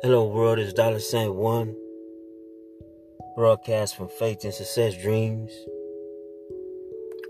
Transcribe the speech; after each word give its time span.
Hello, 0.00 0.28
world. 0.28 0.60
It's 0.60 0.72
Dollar 0.72 1.00
Saint 1.00 1.34
One. 1.34 1.74
Broadcast 3.34 3.96
from 3.96 4.06
Faith 4.06 4.44
and 4.44 4.54
Success 4.54 4.96
Dreams. 4.96 5.50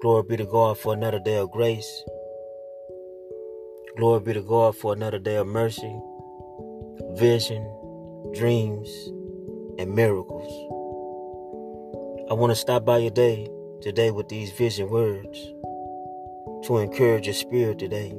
Glory 0.03 0.24
be 0.29 0.37
to 0.37 0.44
God 0.44 0.76
for 0.76 0.92
another 0.92 1.19
day 1.19 1.37
of 1.37 1.51
grace. 1.51 2.04
Glory 3.96 4.21
be 4.21 4.35
to 4.35 4.42
God 4.42 4.76
for 4.76 4.92
another 4.92 5.19
day 5.19 5.37
of 5.37 5.46
mercy, 5.46 5.99
vision, 7.12 7.62
dreams, 8.35 8.90
and 9.78 9.94
miracles. 9.94 10.53
I 12.30 12.35
want 12.35 12.50
to 12.50 12.54
stop 12.54 12.85
by 12.85 12.98
your 12.98 13.12
day 13.12 13.48
today 13.80 14.10
with 14.10 14.28
these 14.28 14.53
vision 14.53 14.90
words 14.90 15.38
to 16.66 16.77
encourage 16.77 17.24
your 17.24 17.34
spirit 17.34 17.79
today, 17.79 18.11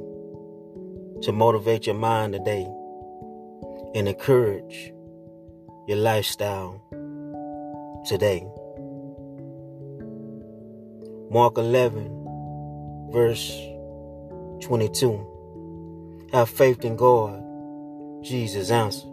to 1.22 1.30
motivate 1.30 1.86
your 1.86 1.94
mind 1.94 2.32
today 2.32 2.66
and 3.94 4.08
encourage 4.08 4.92
your 5.86 5.98
lifestyle 5.98 6.80
today. 8.06 8.46
Mark 11.30 11.58
11, 11.58 13.08
verse 13.12 13.50
22. 14.62 16.28
Have 16.32 16.48
faith 16.48 16.84
in 16.84 16.96
God, 16.96 17.42
Jesus 18.22 18.70
answered. 18.70 19.08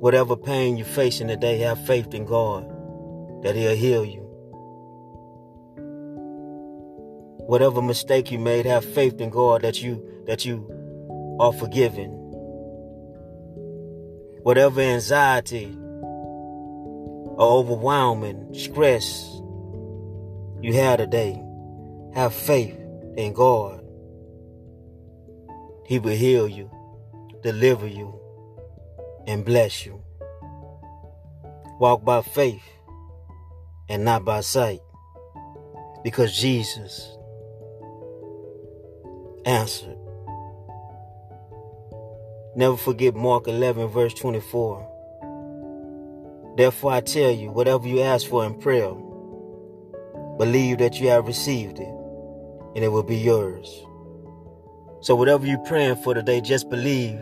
Whatever 0.00 0.36
pain 0.36 0.76
you're 0.76 0.86
facing 0.86 1.28
today, 1.28 1.58
have 1.58 1.84
faith 1.86 2.14
in 2.14 2.24
God 2.24 2.68
that 3.42 3.56
He'll 3.56 3.74
heal 3.76 4.04
you. 4.04 4.20
Whatever 7.46 7.82
mistake 7.82 8.30
you 8.30 8.38
made, 8.38 8.66
have 8.66 8.84
faith 8.84 9.20
in 9.20 9.30
God 9.30 9.62
that 9.62 9.82
you 9.82 10.00
that 10.26 10.44
you 10.44 11.36
are 11.40 11.52
forgiven 11.52 12.21
whatever 14.42 14.80
anxiety 14.80 15.76
or 16.02 17.58
overwhelming 17.58 18.52
stress 18.54 19.40
you 20.60 20.74
have 20.74 20.98
today, 20.98 21.42
have 22.14 22.34
faith 22.34 22.78
in 23.16 23.32
God. 23.32 23.80
He 25.86 25.98
will 25.98 26.16
heal 26.16 26.48
you, 26.48 26.70
deliver 27.42 27.86
you, 27.86 28.18
and 29.26 29.44
bless 29.44 29.86
you. 29.86 30.02
Walk 31.78 32.04
by 32.04 32.22
faith 32.22 32.62
and 33.88 34.04
not 34.04 34.24
by 34.24 34.40
sight 34.40 34.80
because 36.02 36.36
Jesus 36.36 37.16
answered. 39.44 40.01
Never 42.54 42.76
forget 42.76 43.14
Mark 43.14 43.48
11, 43.48 43.86
verse 43.88 44.12
24. 44.12 44.86
Therefore, 46.58 46.92
I 46.92 47.00
tell 47.00 47.30
you, 47.30 47.50
whatever 47.50 47.88
you 47.88 48.02
ask 48.02 48.26
for 48.26 48.44
in 48.44 48.60
prayer, 48.60 48.92
believe 50.36 50.76
that 50.76 51.00
you 51.00 51.08
have 51.08 51.26
received 51.26 51.78
it, 51.78 51.94
and 52.76 52.84
it 52.84 52.88
will 52.88 53.04
be 53.04 53.16
yours. 53.16 53.66
So, 55.00 55.14
whatever 55.14 55.46
you're 55.46 55.64
praying 55.64 55.96
for 56.02 56.12
today, 56.12 56.42
just 56.42 56.68
believe 56.68 57.18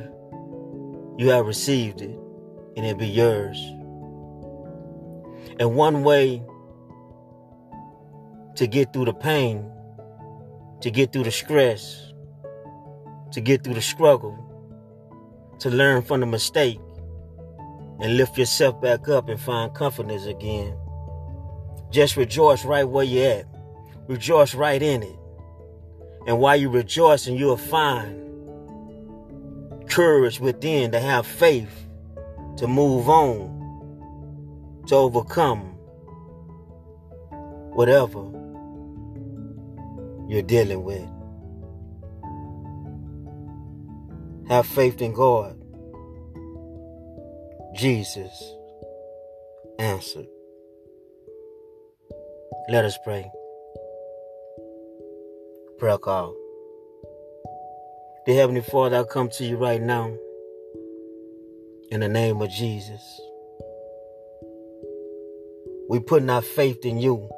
you 1.16 1.28
have 1.28 1.46
received 1.46 2.00
it, 2.00 2.18
and 2.76 2.84
it'll 2.84 2.98
be 2.98 3.06
yours. 3.06 3.56
And 5.60 5.76
one 5.76 6.02
way 6.02 6.42
to 8.56 8.66
get 8.66 8.92
through 8.92 9.04
the 9.04 9.14
pain, 9.14 9.64
to 10.80 10.90
get 10.90 11.12
through 11.12 11.22
the 11.22 11.30
stress, 11.30 12.12
to 13.30 13.40
get 13.40 13.62
through 13.62 13.74
the 13.74 13.80
struggle, 13.80 14.49
to 15.60 15.70
learn 15.70 16.02
from 16.02 16.20
the 16.20 16.26
mistake 16.26 16.80
and 18.00 18.16
lift 18.16 18.38
yourself 18.38 18.80
back 18.80 19.08
up 19.08 19.28
and 19.28 19.38
find 19.38 19.74
confidence 19.74 20.24
again. 20.24 20.74
Just 21.90 22.16
rejoice 22.16 22.64
right 22.64 22.84
where 22.84 23.04
you're 23.04 23.30
at. 23.30 23.46
Rejoice 24.08 24.54
right 24.54 24.82
in 24.82 25.02
it. 25.02 25.16
And 26.26 26.38
while 26.38 26.56
you 26.56 26.70
rejoicing, 26.70 27.36
you'll 27.36 27.56
find 27.56 28.16
courage 29.88 30.40
within 30.40 30.92
to 30.92 31.00
have 31.00 31.26
faith 31.26 31.86
to 32.56 32.66
move 32.66 33.08
on, 33.08 34.84
to 34.86 34.94
overcome 34.94 35.60
whatever 37.72 38.22
you're 40.28 40.42
dealing 40.42 40.84
with. 40.84 41.08
Have 44.50 44.66
faith 44.66 45.00
in 45.00 45.12
God. 45.12 45.56
Jesus 47.72 48.52
answered. 49.78 50.26
Let 52.68 52.84
us 52.84 52.98
pray. 53.04 53.30
Prayer 55.78 55.98
call. 55.98 56.34
Dear 58.26 58.34
Heavenly 58.40 58.62
Father, 58.62 58.96
I 58.96 59.04
come 59.04 59.30
to 59.30 59.44
you 59.44 59.56
right 59.56 59.80
now 59.80 60.12
in 61.92 62.00
the 62.00 62.08
name 62.08 62.42
of 62.42 62.50
Jesus. 62.50 63.20
We 65.88 66.00
put 66.00 66.28
our 66.28 66.42
faith 66.42 66.84
in 66.84 66.98
you 66.98 67.30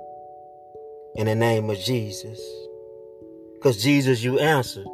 in 1.17 1.27
the 1.27 1.34
name 1.34 1.69
of 1.69 1.79
Jesus. 1.79 2.41
Because 3.53 3.83
Jesus, 3.83 4.23
you 4.23 4.39
answered. 4.39 4.87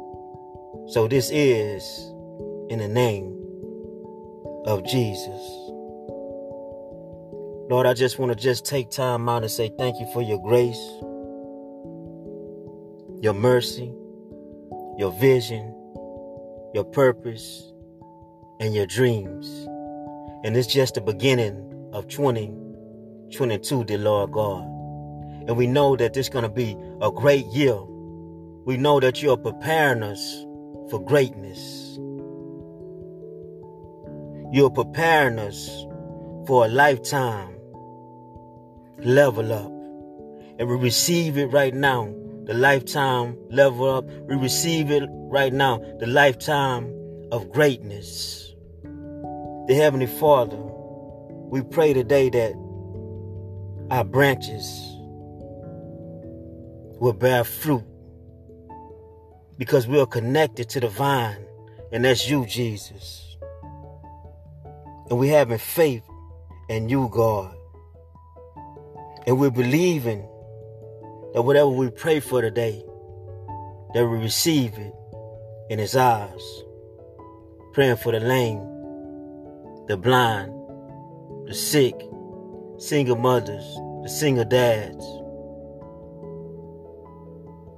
So 0.89 1.07
this 1.07 1.29
is 1.29 2.08
in 2.69 2.79
the 2.79 2.87
name 2.87 3.35
of 4.65 4.85
Jesus. 4.85 5.41
Lord, 7.69 7.87
I 7.87 7.93
just 7.93 8.19
want 8.19 8.31
to 8.31 8.35
just 8.35 8.65
take 8.65 8.91
time 8.91 9.27
out 9.27 9.41
and 9.41 9.51
say 9.51 9.71
thank 9.77 9.99
you 9.99 10.07
for 10.13 10.21
your 10.21 10.41
grace, 10.41 10.79
your 13.21 13.33
mercy, 13.33 13.91
your 14.97 15.11
vision, 15.19 15.73
your 16.73 16.83
purpose, 16.83 17.71
and 18.59 18.75
your 18.75 18.85
dreams. 18.85 19.67
And 20.43 20.55
it's 20.55 20.67
just 20.67 20.95
the 20.95 21.01
beginning 21.01 21.89
of 21.93 22.07
2022, 22.07 23.83
dear 23.85 23.97
Lord 23.97 24.31
God. 24.31 24.63
And 25.47 25.57
we 25.57 25.65
know 25.65 25.95
that 25.95 26.13
this 26.13 26.27
is 26.27 26.29
going 26.29 26.43
to 26.43 26.49
be 26.49 26.77
a 27.01 27.11
great 27.11 27.45
year. 27.47 27.79
We 28.65 28.77
know 28.77 28.99
that 28.99 29.23
you 29.23 29.31
are 29.31 29.37
preparing 29.37 30.03
us 30.03 30.45
for 30.89 31.03
greatness. 31.03 31.97
You're 34.51 34.71
preparing 34.71 35.37
us 35.39 35.85
for 36.47 36.65
a 36.65 36.67
lifetime 36.67 37.55
level 38.97 39.53
up. 39.53 39.71
And 40.59 40.67
we 40.67 40.75
receive 40.75 41.37
it 41.37 41.47
right 41.47 41.73
now. 41.73 42.13
The 42.45 42.55
lifetime 42.55 43.37
level 43.51 43.89
up. 43.89 44.05
We 44.27 44.35
receive 44.35 44.89
it 44.89 45.03
right 45.07 45.53
now. 45.53 45.77
The 45.99 46.07
lifetime 46.07 46.93
of 47.31 47.51
greatness. 47.51 48.53
The 48.83 49.75
Heavenly 49.75 50.07
Father, 50.07 50.57
we 50.57 51.61
pray 51.61 51.93
today 51.93 52.29
that 52.29 52.53
our 53.91 54.03
branches 54.03 54.65
will 56.99 57.13
bear 57.13 57.43
fruit 57.43 57.83
because 59.59 59.87
we 59.87 59.99
are 59.99 60.07
connected 60.07 60.69
to 60.69 60.79
the 60.79 60.87
vine, 60.87 61.45
and 61.91 62.05
that's 62.05 62.27
you, 62.27 62.45
Jesus. 62.45 63.28
And 65.09 65.17
we're 65.17 65.37
having 65.37 65.57
faith 65.57 66.03
in 66.69 66.87
you, 66.87 67.09
God. 67.11 67.55
And 69.25 69.39
we're 69.39 69.49
believing 69.49 70.21
that 71.33 71.41
whatever 71.41 71.69
we 71.69 71.89
pray 71.89 72.19
for 72.19 72.41
today, 72.41 72.83
that 73.93 74.07
we 74.07 74.17
receive 74.17 74.77
it 74.77 74.93
in 75.69 75.79
His 75.79 75.95
eyes. 75.95 76.63
Praying 77.73 77.97
for 77.97 78.11
the 78.11 78.19
lame, 78.19 78.59
the 79.87 79.97
blind, 79.97 80.51
the 81.47 81.53
sick, 81.53 81.95
single 82.77 83.15
mothers, 83.15 83.65
the 84.03 84.09
single 84.09 84.45
dads, 84.45 85.03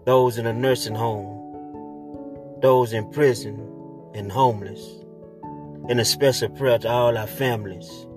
those 0.06 0.38
in 0.38 0.46
a 0.46 0.54
nursing 0.54 0.96
home, 0.96 2.60
those 2.62 2.94
in 2.94 3.10
prison 3.12 3.56
and 4.14 4.32
homeless. 4.32 5.01
And 5.90 6.00
a 6.00 6.06
special 6.06 6.50
prayer 6.50 6.78
to 6.80 6.90
all 6.90 7.18
our 7.18 7.28
families 7.28 8.08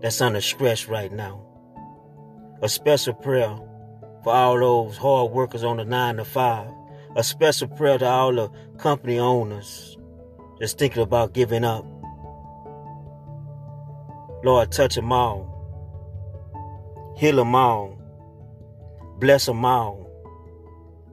that's 0.00 0.20
under 0.20 0.40
stress 0.40 0.88
right 0.88 1.12
now. 1.12 1.46
A 2.62 2.68
special 2.68 3.14
prayer 3.14 3.56
for 4.24 4.32
all 4.32 4.58
those 4.58 4.96
hard 4.96 5.32
workers 5.32 5.64
on 5.64 5.76
the 5.78 5.84
nine 5.84 6.16
to 6.16 6.24
five. 6.24 6.70
A 7.16 7.24
special 7.24 7.68
prayer 7.68 7.98
to 7.98 8.06
all 8.06 8.32
the 8.32 8.48
company 8.78 9.18
owners 9.18 9.96
that's 10.58 10.74
thinking 10.74 11.02
about 11.02 11.32
giving 11.32 11.64
up. 11.64 11.84
Lord, 14.42 14.72
touch 14.72 14.94
them 14.94 15.12
all. 15.12 15.46
Heal 17.16 17.36
them 17.36 17.54
all. 17.54 17.98
Bless 19.18 19.46
them 19.46 19.64
all. 19.64 20.08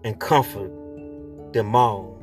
And 0.04 0.20
comfort 0.20 0.72
them 1.54 1.76
all. 1.76 2.17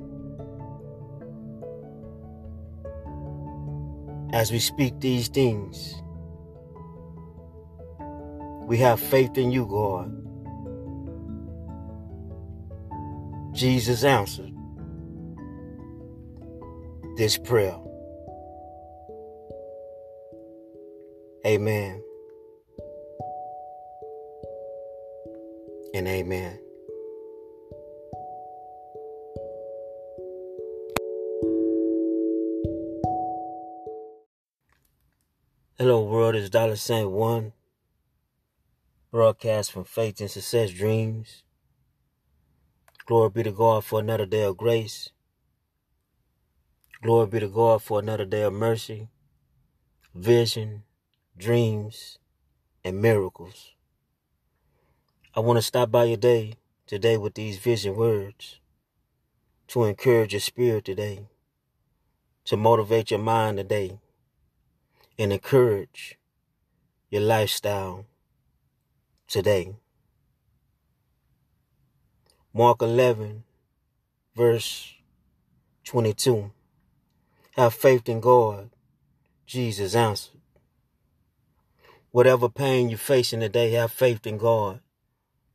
As 4.34 4.50
we 4.50 4.58
speak 4.58 4.98
these 4.98 5.28
things, 5.28 6.02
we 8.66 8.76
have 8.78 8.98
faith 8.98 9.38
in 9.38 9.52
you, 9.52 9.64
God. 9.64 10.10
Jesus 13.54 14.02
answered 14.02 14.52
this 17.16 17.38
prayer. 17.38 17.78
Amen. 21.46 22.02
And 25.94 26.08
amen. 26.08 26.63
Hello, 35.76 36.05
world. 36.05 36.37
It's 36.37 36.50
Dollar 36.50 36.76
Saint 36.76 37.11
One. 37.11 37.53
Broadcast 39.11 39.73
from 39.73 39.82
Faith 39.82 40.21
and 40.21 40.31
Success 40.31 40.71
Dreams. 40.71 41.43
Glory 43.06 43.31
be 43.31 43.43
to 43.43 43.50
God 43.50 43.85
for 43.85 43.99
another 43.99 44.25
day 44.25 44.44
of 44.44 44.56
grace. 44.56 45.11
Glory 47.03 47.26
be 47.26 47.41
to 47.41 47.49
God 47.49 47.82
for 47.82 47.99
another 47.99 48.25
day 48.25 48.43
of 48.43 48.53
mercy, 48.53 49.09
vision, 50.15 50.85
dreams, 51.37 52.21
and 52.85 53.03
miracles. 53.03 53.73
I 55.35 55.41
want 55.41 55.56
to 55.56 55.62
stop 55.62 55.91
by 55.91 56.05
your 56.05 56.19
day 56.19 56.55
today 56.87 57.17
with 57.17 57.35
these 57.35 57.59
vision 57.59 57.97
words 57.97 58.61
to 59.67 59.82
encourage 59.82 60.35
your 60.35 60.41
spirit 60.41 60.85
today, 60.85 61.26
to 62.44 62.56
motivate 62.56 63.11
your 63.11 63.19
mind 63.19 63.56
today, 63.56 63.99
and 65.19 65.32
encourage 65.32 66.19
your 67.11 67.22
lifestyle 67.22 68.06
today. 69.28 69.76
Mark 72.52 72.82
11, 72.82 73.44
verse 74.34 74.94
22. 75.84 76.50
Have 77.56 77.75
faith 77.75 78.08
in 78.08 78.20
God. 78.20 78.70
Jesus 79.46 79.94
answered. 79.94 80.40
Whatever 82.11 82.49
pain 82.49 82.88
you're 82.88 82.99
facing 82.99 83.40
today, 83.40 83.72
have 83.72 83.90
faith 83.90 84.26
in 84.26 84.38
God 84.38 84.81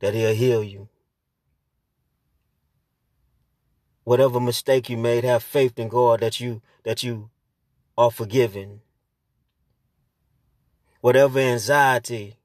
that 0.00 0.14
He'll 0.14 0.34
heal 0.34 0.62
you. 0.62 0.88
Whatever 4.04 4.40
mistake 4.40 4.90
you 4.90 4.96
made, 4.96 5.24
have 5.24 5.42
faith 5.42 5.78
in 5.78 5.88
God 5.88 6.20
that 6.20 6.40
you 6.40 6.62
that 6.84 7.02
you 7.02 7.30
are 7.96 8.10
forgiven. 8.10 8.80
Whatever 11.00 11.38
anxiety 11.38 12.36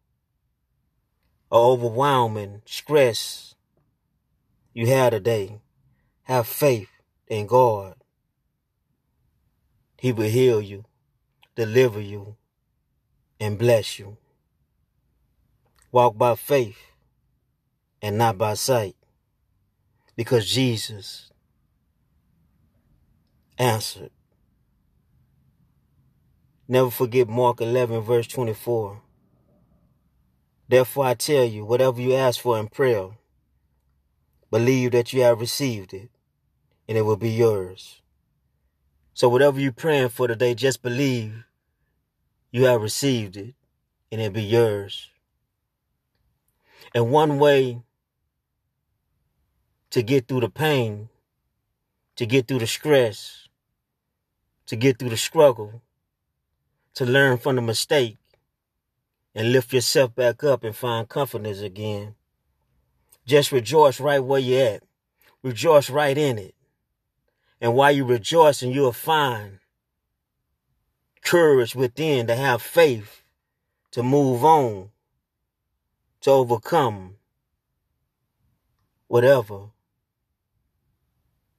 or 1.49 1.73
overwhelming 1.73 2.61
stress 2.65 3.55
you 4.73 4.87
have 4.87 5.11
today, 5.11 5.59
have 6.23 6.47
faith 6.47 6.89
in 7.27 7.47
God. 7.47 7.95
He 9.97 10.11
will 10.11 10.29
heal 10.29 10.61
you, 10.61 10.85
deliver 11.55 12.01
you, 12.01 12.35
and 13.39 13.57
bless 13.57 13.99
you. 13.99 14.17
Walk 15.91 16.17
by 16.17 16.35
faith 16.35 16.77
and 18.01 18.17
not 18.17 18.37
by 18.37 18.53
sight 18.53 18.95
because 20.15 20.49
Jesus 20.49 21.29
answered. 23.57 24.11
Never 26.67 26.89
forget 26.89 27.29
Mark 27.29 27.61
11, 27.61 28.01
verse 28.01 28.27
24. 28.27 29.01
Therefore, 30.67 31.05
I 31.05 31.13
tell 31.13 31.45
you, 31.45 31.63
whatever 31.63 32.01
you 32.01 32.15
ask 32.15 32.41
for 32.41 32.57
in 32.57 32.69
prayer, 32.69 33.09
believe 34.49 34.91
that 34.93 35.13
you 35.13 35.21
have 35.21 35.39
received 35.39 35.93
it, 35.93 36.09
and 36.89 36.97
it 36.97 37.03
will 37.03 37.17
be 37.17 37.29
yours. 37.29 38.01
So, 39.13 39.29
whatever 39.29 39.59
you're 39.59 39.71
praying 39.71 40.09
for 40.09 40.27
today, 40.27 40.55
just 40.55 40.81
believe 40.81 41.45
you 42.51 42.63
have 42.63 42.81
received 42.81 43.37
it, 43.37 43.53
and 44.11 44.19
it'll 44.19 44.33
be 44.33 44.41
yours. 44.41 45.09
And 46.95 47.11
one 47.11 47.37
way 47.37 47.83
to 49.91 50.01
get 50.01 50.27
through 50.27 50.39
the 50.41 50.49
pain, 50.49 51.09
to 52.15 52.25
get 52.25 52.47
through 52.47 52.59
the 52.59 52.67
stress, 52.67 53.47
to 54.65 54.75
get 54.75 54.97
through 54.97 55.09
the 55.09 55.17
struggle, 55.17 55.83
to 56.95 57.05
learn 57.05 57.37
from 57.37 57.55
the 57.55 57.61
mistake, 57.61 58.17
and 59.33 59.51
lift 59.51 59.73
yourself 59.73 60.15
back 60.15 60.43
up 60.43 60.63
and 60.63 60.75
find 60.75 61.09
confidence 61.09 61.59
again. 61.59 62.15
Just 63.25 63.51
rejoice 63.51 63.99
right 63.99 64.19
where 64.23 64.39
you're 64.39 64.75
at. 64.75 64.83
Rejoice 65.43 65.89
right 65.89 66.17
in 66.17 66.37
it. 66.37 66.55
And 67.59 67.75
while 67.75 67.91
you 67.91 68.05
rejoicing, 68.05 68.71
you'll 68.71 68.93
find 68.93 69.59
courage 71.21 71.75
within 71.75 72.27
to 72.27 72.35
have 72.35 72.61
faith 72.61 73.23
to 73.91 74.03
move 74.03 74.45
on, 74.45 74.89
to 76.21 76.31
overcome 76.31 77.15
whatever 79.07 79.71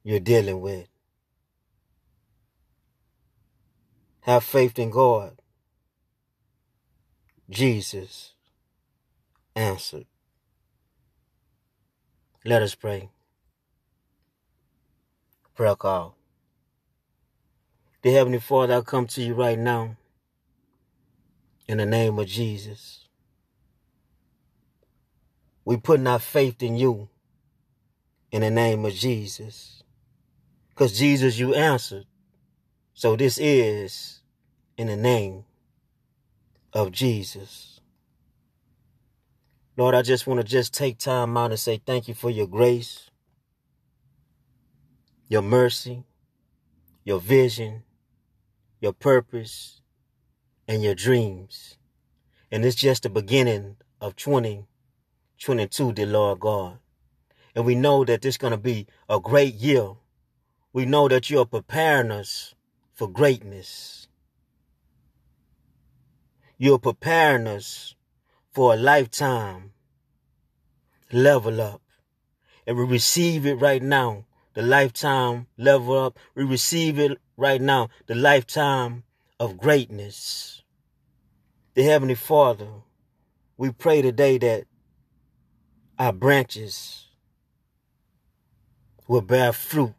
you're 0.03 0.19
dealing 0.19 0.61
with. 0.61 0.87
Have 4.27 4.43
faith 4.43 4.77
in 4.77 4.89
God. 4.89 5.41
Jesus 7.49 8.33
answered. 9.55 10.05
Let 12.43 12.61
us 12.61 12.75
pray. 12.75 13.09
Prayer 15.55 15.77
call. 15.77 16.17
Dear 18.01 18.17
Heavenly 18.17 18.39
Father, 18.39 18.75
I 18.75 18.81
come 18.81 19.07
to 19.07 19.23
you 19.23 19.33
right 19.33 19.57
now 19.57 19.95
in 21.69 21.77
the 21.77 21.85
name 21.85 22.19
of 22.19 22.27
Jesus. 22.27 23.05
We 25.63 25.77
put 25.77 26.05
our 26.05 26.19
faith 26.19 26.61
in 26.61 26.75
you 26.75 27.07
in 28.31 28.41
the 28.41 28.51
name 28.51 28.83
of 28.83 28.93
Jesus. 28.93 29.83
Because 30.69 30.99
Jesus, 30.99 31.39
you 31.39 31.53
answered. 31.53 32.05
So 32.93 33.15
this 33.15 33.37
is 33.37 34.16
in 34.77 34.87
the 34.87 34.95
name 34.95 35.43
of 36.71 36.91
Jesus. 36.91 37.79
Lord, 39.75 39.95
I 39.95 40.03
just 40.03 40.27
want 40.27 40.39
to 40.39 40.43
just 40.43 40.73
take 40.73 40.97
time 40.97 41.35
out 41.35 41.51
and 41.51 41.59
say 41.59 41.81
thank 41.83 42.07
you 42.07 42.13
for 42.13 42.29
your 42.29 42.47
grace, 42.47 43.09
your 45.27 45.41
mercy, 45.41 46.03
your 47.03 47.19
vision, 47.19 47.83
your 48.79 48.93
purpose, 48.93 49.81
and 50.67 50.83
your 50.83 50.95
dreams. 50.95 51.77
And 52.51 52.63
it's 52.63 52.75
just 52.75 53.03
the 53.03 53.09
beginning 53.09 53.77
of 53.99 54.15
2022, 54.15 55.93
dear 55.93 56.05
Lord 56.05 56.39
God. 56.39 56.79
And 57.55 57.65
we 57.65 57.75
know 57.75 58.05
that 58.05 58.21
this 58.21 58.35
is 58.35 58.37
going 58.37 58.51
to 58.51 58.57
be 58.57 58.87
a 59.09 59.19
great 59.19 59.55
year. 59.55 59.93
We 60.73 60.85
know 60.85 61.07
that 61.07 61.29
you 61.29 61.39
are 61.39 61.45
preparing 61.45 62.11
us 62.11 62.53
for 62.93 63.07
greatness. 63.07 64.07
You're 66.57 66.79
preparing 66.79 67.47
us 67.47 67.95
for 68.51 68.73
a 68.73 68.77
lifetime 68.77 69.73
level 71.11 71.61
up. 71.61 71.81
And 72.65 72.77
we 72.77 72.83
receive 72.83 73.45
it 73.45 73.55
right 73.55 73.81
now. 73.81 74.25
The 74.53 74.63
lifetime 74.63 75.47
level 75.57 75.97
up. 75.97 76.17
We 76.35 76.43
receive 76.43 76.97
it 76.97 77.19
right 77.37 77.61
now. 77.61 77.89
The 78.07 78.15
lifetime 78.15 79.03
of 79.39 79.57
greatness. 79.57 80.63
The 81.75 81.83
Heavenly 81.83 82.15
Father, 82.15 82.67
we 83.55 83.71
pray 83.71 84.01
today 84.01 84.39
that 84.39 84.65
our 85.99 86.11
branches 86.11 87.07
will 89.07 89.21
bear 89.21 89.53
fruit 89.53 89.93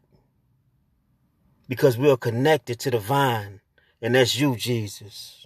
because 1.69 1.97
we 1.97 2.09
are 2.09 2.17
connected 2.17 2.79
to 2.79 2.91
the 2.91 2.99
vine, 2.99 3.61
and 4.01 4.15
that's 4.15 4.37
you, 4.37 4.55
Jesus. 4.55 5.38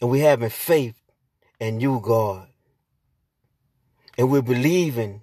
And 0.00 0.10
we're 0.10 0.28
having 0.28 0.50
faith 0.50 1.00
in 1.58 1.80
you, 1.80 2.00
God. 2.02 2.48
And 4.16 4.30
we're 4.30 4.42
believing 4.42 5.22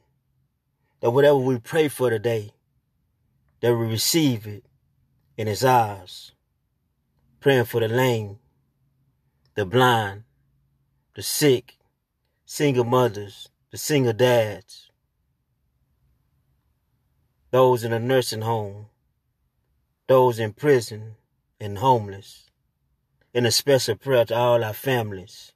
that 1.01 1.11
whatever 1.11 1.37
we 1.37 1.59
pray 1.59 1.87
for 1.87 2.09
today, 2.09 2.51
that 3.61 3.75
we 3.75 3.85
receive 3.85 4.45
it 4.47 4.65
in 5.35 5.47
his 5.47 5.63
eyes. 5.63 6.31
Praying 7.39 7.65
for 7.65 7.79
the 7.79 7.87
lame, 7.87 8.37
the 9.55 9.65
blind, 9.65 10.23
the 11.15 11.21
sick, 11.21 11.77
single 12.45 12.83
mothers, 12.83 13.49
the 13.71 13.77
single 13.77 14.13
dads, 14.13 14.89
those 17.51 17.83
in 17.83 17.93
a 17.93 17.99
nursing 17.99 18.41
home, 18.41 18.87
those 20.07 20.39
in 20.39 20.53
prison, 20.53 21.15
and 21.59 21.77
homeless. 21.77 22.46
And 23.37 23.45
a 23.45 23.51
special 23.51 23.95
prayer 23.95 24.25
to 24.25 24.35
all 24.35 24.63
our 24.63 24.73
families 24.73 25.53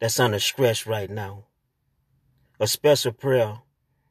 that's 0.00 0.18
under 0.18 0.38
stress 0.38 0.86
right 0.86 1.10
now. 1.10 1.44
A 2.58 2.66
special 2.66 3.12
prayer 3.12 3.58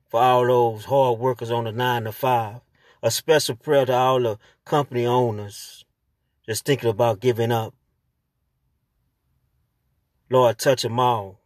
for 0.07 0.21
all 0.21 0.45
those 0.45 0.85
hard 0.85 1.17
workers 1.17 1.49
on 1.49 1.63
the 1.63 1.71
nine 1.71 2.03
to 2.03 2.11
five. 2.11 2.59
A 3.01 3.09
special 3.09 3.55
prayer 3.55 3.87
to 3.87 3.93
all 3.95 4.19
the 4.19 4.37
company 4.65 5.07
owners 5.07 5.83
just 6.45 6.63
thinking 6.63 6.91
about 6.91 7.19
giving 7.19 7.51
up. 7.51 7.73
Lord, 10.29 10.59
touch 10.59 10.83
them 10.83 10.99
all. 10.99 11.39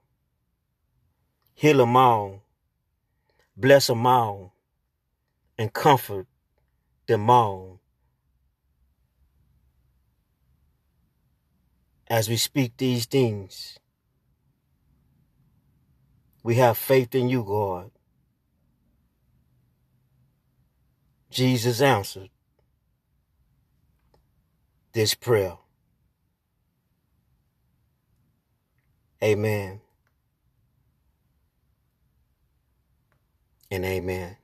Heal 1.54 1.78
them 1.78 1.96
all. 1.96 2.44
Bless 3.56 3.88
them 3.88 4.06
all. 4.06 4.56
And 5.58 5.72
comfort 5.72 6.28
them 7.08 7.30
all. 7.30 7.80
As 12.12 12.27
we 12.27 12.36
speak 12.36 12.75
these 12.75 13.06
things, 13.06 13.80
we 16.44 16.56
have 16.56 16.77
faith 16.77 17.15
in 17.15 17.30
you, 17.30 17.41
God. 17.41 17.89
Jesus 21.30 21.80
answered 21.80 22.30
this 24.91 25.13
prayer. 25.13 25.58
Amen. 29.24 29.80
And 33.72 33.86
amen. 33.86 34.36